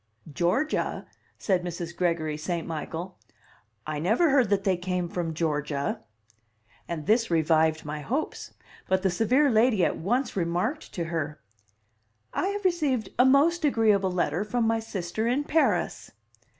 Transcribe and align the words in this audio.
"Georgia?" 0.33 1.05
said 1.37 1.61
Mrs. 1.63 1.95
Gregory 1.95 2.35
St. 2.35 2.65
Michael. 2.65 3.19
"I 3.85 3.99
never 3.99 4.31
heard 4.31 4.49
that 4.49 4.63
they 4.63 4.75
came 4.75 5.07
from 5.07 5.35
Georgia." 5.35 5.99
And 6.87 7.05
this 7.05 7.29
revived 7.29 7.85
my 7.85 7.99
hopes. 8.01 8.55
But 8.89 9.03
the 9.03 9.11
severe 9.11 9.51
lady 9.51 9.85
at 9.85 9.97
once 9.97 10.35
remarked 10.35 10.91
to 10.95 11.03
her: 11.03 11.39
"I 12.33 12.47
have 12.47 12.65
received 12.65 13.09
a 13.19 13.25
most 13.25 13.63
agreeable 13.63 14.09
letter 14.11 14.43
from 14.43 14.65
my 14.65 14.79
sister 14.79 15.27
in 15.27 15.43
Paris." 15.43 16.09